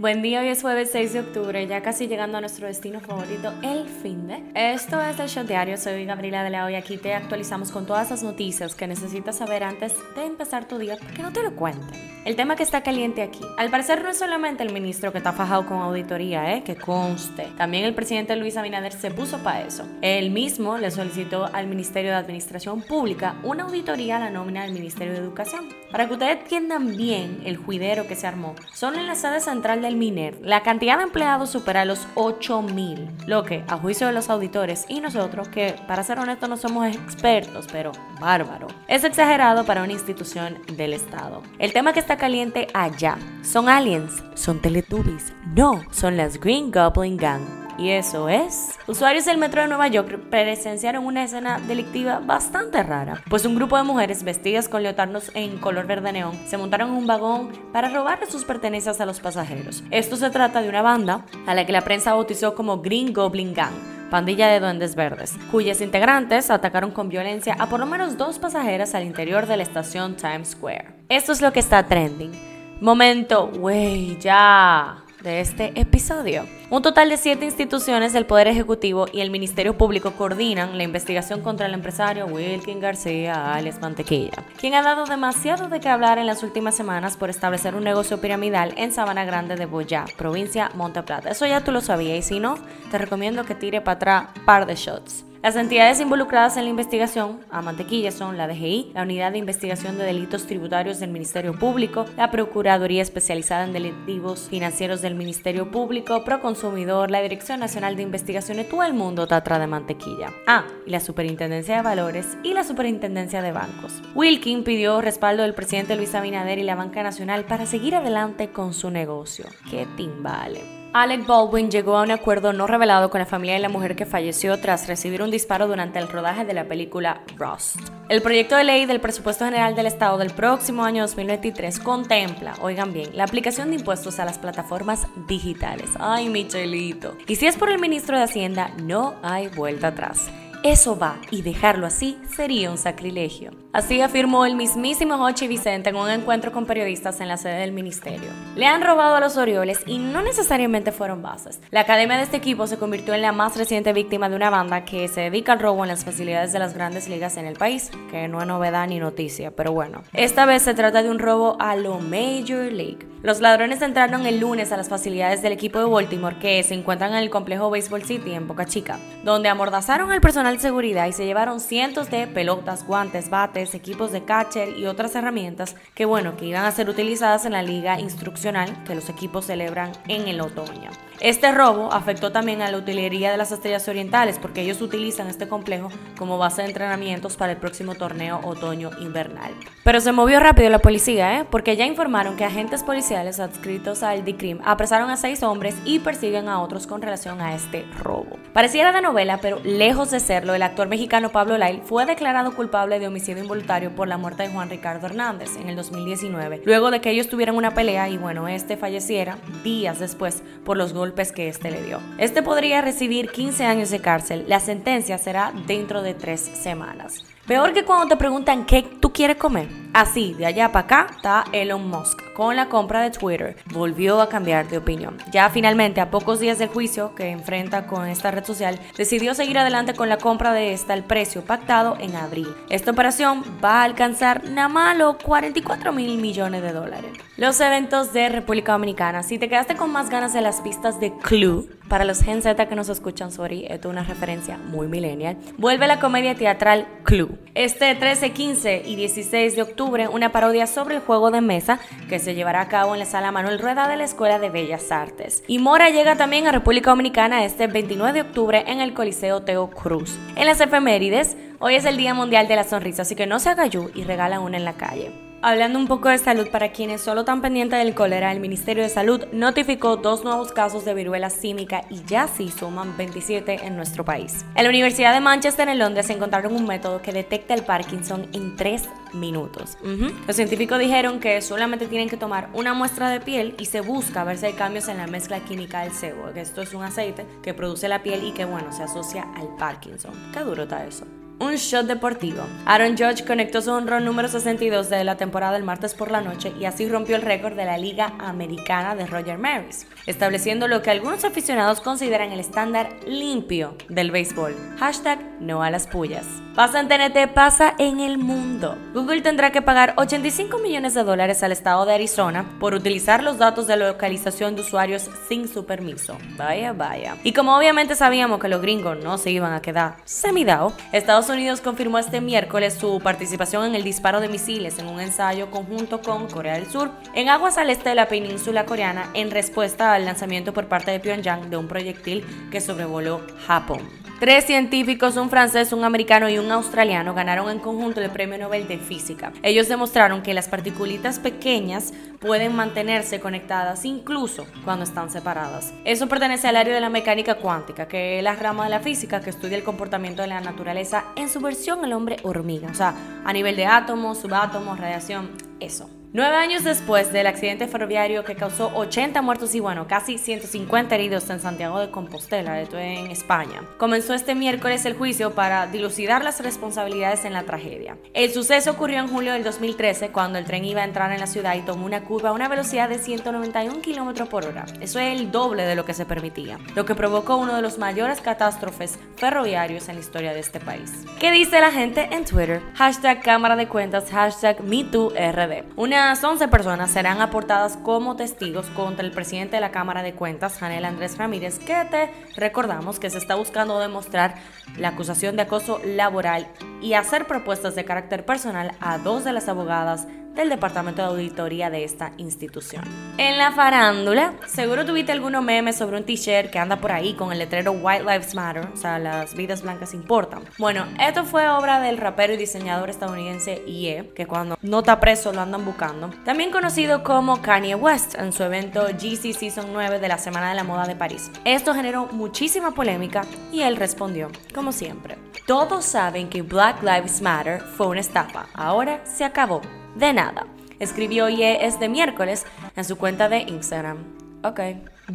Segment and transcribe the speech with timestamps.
[0.00, 3.52] Buen día, hoy es jueves 6 de octubre, ya casi llegando a nuestro destino favorito,
[3.62, 4.42] el fin de.
[4.54, 8.08] Esto es el Show Diario, soy Gabriela de la y aquí te actualizamos con todas
[8.08, 11.54] las noticias que necesitas saber antes de empezar tu día, para que no te lo
[11.54, 12.00] cuenten.
[12.24, 13.40] El tema que está caliente aquí.
[13.58, 16.62] Al parecer no es solamente el ministro que está fajado con auditoría, ¿eh?
[16.62, 17.48] que conste.
[17.58, 19.86] También el presidente Luis Abinader se puso para eso.
[20.02, 24.72] Él mismo le solicitó al Ministerio de Administración Pública una auditoría a la nómina del
[24.72, 25.68] Ministerio de Educación.
[25.90, 29.80] Para que ustedes entiendan bien el juidero que se armó, son en la sede central
[29.80, 34.30] de Miner, la cantidad de empleados supera los 8000, lo que, a juicio de los
[34.30, 39.82] auditores y nosotros, que para ser honestos no somos expertos, pero bárbaro, es exagerado para
[39.82, 41.42] una institución del Estado.
[41.58, 47.16] El tema que está caliente allá son aliens, son teletubbies, no, son las Green Goblin
[47.16, 47.59] Gang.
[47.80, 48.78] Y eso es.
[48.86, 53.78] Usuarios del metro de Nueva York presenciaron una escena delictiva bastante rara, pues un grupo
[53.78, 57.88] de mujeres vestidas con leotardos en color verde neón se montaron en un vagón para
[57.88, 59.82] robarle sus pertenencias a los pasajeros.
[59.90, 63.54] Esto se trata de una banda a la que la prensa bautizó como Green Goblin
[63.54, 63.72] Gang
[64.10, 68.94] pandilla de duendes verdes, cuyas integrantes atacaron con violencia a por lo menos dos pasajeras
[68.94, 70.88] al interior de la estación Times Square.
[71.08, 72.32] Esto es lo que está trending.
[72.80, 76.46] Momento, wey, ya de este episodio.
[76.70, 81.40] Un total de siete instituciones del Poder Ejecutivo y el Ministerio Público coordinan la investigación
[81.40, 86.26] contra el empresario Wilkin García Alex Mantequilla, quien ha dado demasiado de qué hablar en
[86.26, 91.02] las últimas semanas por establecer un negocio piramidal en Sabana Grande de Boyá, provincia Monte
[91.02, 91.30] Plata.
[91.30, 92.56] Eso ya tú lo sabías y si no,
[92.90, 95.29] te recomiendo que tire para atrás par de shots.
[95.42, 99.96] Las entidades involucradas en la investigación a mantequilla son la DGI, la Unidad de Investigación
[99.96, 106.24] de Delitos Tributarios del Ministerio Público, la Procuraduría Especializada en Delitivos Financieros del Ministerio Público,
[106.24, 110.28] Proconsumidor, la Dirección Nacional de Investigaciones, todo el mundo atrás de mantequilla.
[110.46, 114.02] Ah, y la Superintendencia de Valores y la Superintendencia de Bancos.
[114.14, 118.74] Wilkin pidió respaldo del presidente Luis Abinader y la Banca Nacional para seguir adelante con
[118.74, 119.46] su negocio.
[119.70, 120.79] ¡Qué timbale!
[120.92, 124.06] Alec Baldwin llegó a un acuerdo no revelado con la familia de la mujer que
[124.06, 127.76] falleció tras recibir un disparo durante el rodaje de la película Rust.
[128.08, 132.92] El proyecto de ley del presupuesto general del Estado del próximo año 2023 contempla, oigan
[132.92, 135.90] bien, la aplicación de impuestos a las plataformas digitales.
[136.00, 137.16] Ay, Michelito.
[137.28, 140.28] Y si es por el ministro de Hacienda, no hay vuelta atrás.
[140.62, 143.50] Eso va, y dejarlo así sería un sacrilegio.
[143.72, 147.72] Así afirmó el mismísimo Hochi Vicente en un encuentro con periodistas en la sede del
[147.72, 148.28] ministerio.
[148.56, 151.60] Le han robado a los Orioles y no necesariamente fueron bases.
[151.70, 154.84] La academia de este equipo se convirtió en la más reciente víctima de una banda
[154.84, 157.90] que se dedica al robo en las facilidades de las grandes ligas en el país,
[158.10, 160.02] que no es novedad ni noticia, pero bueno.
[160.12, 163.06] Esta vez se trata de un robo a lo Major League.
[163.22, 167.12] Los ladrones entraron el lunes a las facilidades del equipo de Baltimore que se encuentran
[167.12, 171.26] en el complejo Baseball City en Boca Chica, donde amordazaron al personal seguridad y se
[171.26, 176.46] llevaron cientos de pelotas, guantes, bates, equipos de catcher y otras herramientas que bueno, que
[176.46, 180.90] iban a ser utilizadas en la liga instruccional que los equipos celebran en el otoño.
[181.20, 185.48] Este robo afectó también a la utilería de las estrellas orientales porque ellos utilizan este
[185.48, 189.52] complejo como base de entrenamientos para el próximo torneo otoño-invernal.
[189.84, 191.44] Pero se movió rápido la policía, ¿eh?
[191.50, 196.48] porque ya informaron que agentes policiales adscritos al DICRIM apresaron a seis hombres y persiguen
[196.48, 198.38] a otros con relación a este robo.
[198.54, 202.98] Pareciera de novela, pero lejos de serlo, el actor mexicano Pablo Lyle fue declarado culpable
[202.98, 207.02] de homicidio involuntario por la muerte de Juan Ricardo Hernández en el 2019, luego de
[207.02, 211.48] que ellos tuvieran una pelea y bueno, este falleciera días después por los golpes que
[211.48, 212.00] este le dio.
[212.18, 214.44] Este podría recibir 15 años de cárcel.
[214.48, 217.24] La sentencia será dentro de tres semanas.
[217.46, 219.68] Peor que cuando te preguntan qué tú quieres comer.
[219.92, 222.32] Así, de allá para acá, está Elon Musk.
[222.32, 225.18] Con la compra de Twitter, volvió a cambiar de opinión.
[225.30, 229.58] Ya finalmente, a pocos días del juicio que enfrenta con esta red social, decidió seguir
[229.58, 232.48] adelante con la compra de esta al precio pactado en abril.
[232.70, 237.10] Esta operación va a alcanzar nada más los 44 mil millones de dólares.
[237.36, 239.22] Los eventos de República Dominicana.
[239.22, 242.68] Si te quedaste con más ganas de las pistas de Clue, para los Gen Z
[242.68, 245.36] que nos escuchan, sorry, esto es una referencia muy millennial.
[245.58, 247.30] Vuelve la comedia teatral Clue.
[247.54, 252.18] Este 13, 15 y 16 de octubre, una parodia sobre el juego de mesa que
[252.18, 255.42] se llevará a cabo en la sala Manuel Rueda de la Escuela de Bellas Artes.
[255.46, 259.70] Y Mora llega también a República Dominicana este 29 de octubre en el Coliseo Teo
[259.70, 260.16] Cruz.
[260.36, 263.50] En las efemérides, hoy es el Día Mundial de la Sonrisa, así que no se
[263.50, 265.29] haga y regala una en la calle.
[265.42, 268.90] Hablando un poco de salud, para quienes solo están pendientes del cólera, el Ministerio de
[268.90, 274.04] Salud notificó dos nuevos casos de viruela símica y ya sí suman 27 en nuestro
[274.04, 274.44] país.
[274.54, 278.54] En la Universidad de Manchester en Londres encontraron un método que detecta el Parkinson en
[278.56, 279.78] 3 minutos.
[280.26, 284.24] Los científicos dijeron que solamente tienen que tomar una muestra de piel y se busca
[284.24, 287.24] ver si hay cambios en la mezcla química del sebo, que esto es un aceite
[287.42, 290.12] que produce la piel y que bueno, se asocia al Parkinson.
[290.34, 291.06] Qué duro está eso.
[291.40, 292.42] Un shot deportivo.
[292.66, 296.52] Aaron Judge conectó su honrón número 62 de la temporada el martes por la noche
[296.60, 300.90] y así rompió el récord de la Liga Americana de Roger Maris, estableciendo lo que
[300.90, 304.54] algunos aficionados consideran el estándar limpio del béisbol.
[304.78, 306.26] Hashtag no a las pullas.
[306.60, 308.76] Pasa en TNT, pasa en el mundo.
[308.92, 313.38] Google tendrá que pagar 85 millones de dólares al estado de Arizona por utilizar los
[313.38, 316.18] datos de localización de usuarios sin su permiso.
[316.36, 317.16] Vaya, vaya.
[317.24, 321.62] Y como obviamente sabíamos que los gringos no se iban a quedar semidao, Estados Unidos
[321.62, 326.28] confirmó este miércoles su participación en el disparo de misiles en un ensayo conjunto con
[326.28, 330.52] Corea del Sur en aguas al este de la península coreana en respuesta al lanzamiento
[330.52, 333.99] por parte de Pyongyang de un proyectil que sobrevoló Japón.
[334.20, 338.68] Tres científicos, un francés, un americano y un australiano, ganaron en conjunto el Premio Nobel
[338.68, 339.32] de Física.
[339.42, 345.72] Ellos demostraron que las partículas pequeñas pueden mantenerse conectadas incluso cuando están separadas.
[345.86, 349.22] Eso pertenece al área de la mecánica cuántica, que es la rama de la física
[349.22, 352.92] que estudia el comportamiento de la naturaleza en su versión el hombre hormiga, o sea,
[353.24, 355.30] a nivel de átomos, subátomos, radiación,
[355.60, 355.88] eso.
[356.12, 361.30] Nueve años después del accidente ferroviario que causó 80 muertos y bueno, casi 150 heridos
[361.30, 366.40] en Santiago de Compostela, esto en España, comenzó este miércoles el juicio para dilucidar las
[366.40, 367.96] responsabilidades en la tragedia.
[368.12, 371.28] El suceso ocurrió en julio del 2013 cuando el tren iba a entrar en la
[371.28, 374.66] ciudad y tomó una curva a una velocidad de 191 km por hora.
[374.80, 377.78] Eso es el doble de lo que se permitía, lo que provocó uno de los
[377.78, 380.90] mayores catástrofes ferroviarios en la historia de este país.
[381.20, 382.60] ¿Qué dice la gente en Twitter?
[382.74, 385.66] Hashtag cámara de cuentas, hashtag MeTooRD.
[386.04, 390.56] Unas 11 personas serán aportadas como testigos contra el presidente de la Cámara de Cuentas,
[390.58, 394.36] Janel Andrés Ramírez, que te recordamos que se está buscando demostrar
[394.78, 396.46] la acusación de acoso laboral
[396.80, 401.70] y hacer propuestas de carácter personal a dos de las abogadas del departamento de auditoría
[401.70, 402.84] de esta institución.
[403.18, 407.32] En la farándula, seguro tuviste algunos memes sobre un t-shirt que anda por ahí con
[407.32, 410.42] el letrero White Lives Matter, o sea, las vidas blancas importan.
[410.58, 415.32] Bueno, esto fue obra del rapero y diseñador estadounidense Ye, que cuando no está preso
[415.32, 416.10] lo andan buscando.
[416.24, 420.54] También conocido como Kanye West en su evento GC Season 9 de la Semana de
[420.54, 421.30] la Moda de París.
[421.44, 425.18] Esto generó muchísima polémica y él respondió, como siempre.
[425.46, 429.60] Todos saben que Black Lives Matter fue una estafa, ahora se acabó
[430.00, 430.46] de nada.
[430.80, 433.98] Escribió Ye este miércoles en su cuenta de Instagram.
[434.42, 434.60] Ok.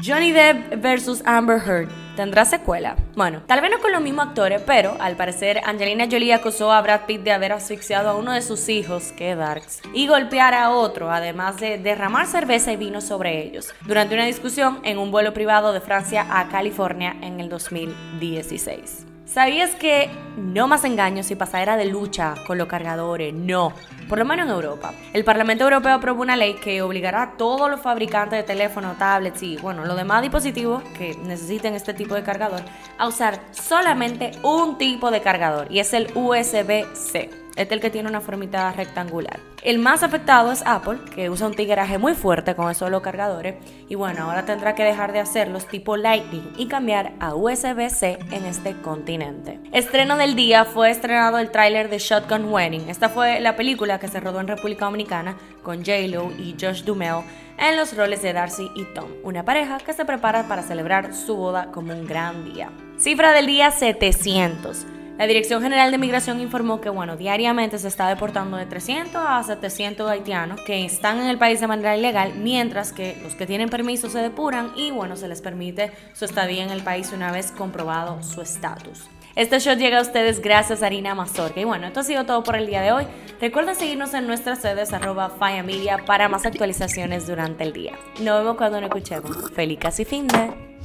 [0.04, 1.90] Johnny Depp versus Amber Heard.
[2.16, 2.96] ¿Tendrá secuela?
[3.16, 6.82] Bueno, tal vez no con los mismos actores, pero al parecer Angelina Jolie acusó a
[6.82, 10.70] Brad Pitt de haber asfixiado a uno de sus hijos, que darks, y golpear a
[10.70, 15.34] otro, además de derramar cerveza y vino sobre ellos, durante una discusión en un vuelo
[15.34, 19.15] privado de Francia a California en el 2016.
[19.26, 23.34] ¿Sabías que no más engaños y pasadera de lucha con los cargadores?
[23.34, 23.74] No,
[24.08, 24.94] por lo menos en Europa.
[25.14, 29.42] El Parlamento Europeo aprobó una ley que obligará a todos los fabricantes de teléfonos, tablets
[29.42, 32.62] y, bueno, los demás dispositivos que necesiten este tipo de cargador
[32.98, 37.45] a usar solamente un tipo de cargador y es el USB-C.
[37.56, 39.40] Este es el que tiene una formita rectangular.
[39.64, 43.56] El más afectado es Apple, que usa un tigueraje muy fuerte con esos los cargadores.
[43.88, 48.46] Y bueno, ahora tendrá que dejar de hacerlos tipo Lightning y cambiar a USB-C en
[48.46, 49.60] este continente.
[49.72, 52.90] Estreno del día fue estrenado el tráiler de Shotgun Wedding.
[52.90, 57.24] Esta fue la película que se rodó en República Dominicana con J-Lo y Josh Dumel
[57.58, 61.38] en los roles de Darcy y Tom, una pareja que se prepara para celebrar su
[61.38, 62.70] boda como un gran día.
[62.98, 64.86] Cifra del día 700.
[65.18, 69.42] La Dirección General de Migración informó que, bueno, diariamente se está deportando de 300 a
[69.44, 73.70] 700 haitianos que están en el país de manera ilegal, mientras que los que tienen
[73.70, 77.54] permiso se depuran y, bueno, se les permite su estadía en el país una vez
[77.54, 79.06] comprobado su estatus.
[79.38, 81.62] Este show llega a ustedes gracias a Harina Mazorca.
[81.62, 83.08] Y bueno, esto ha sido todo por el día de hoy.
[83.40, 85.32] Recuerda seguirnos en nuestras redes arroba
[85.64, 87.94] Media para más actualizaciones durante el día.
[88.22, 89.52] Nos vemos cuando nos escuchemos.
[89.52, 90.76] Feliz casi fin de...